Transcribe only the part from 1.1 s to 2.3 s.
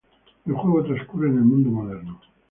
en el mundo moderno.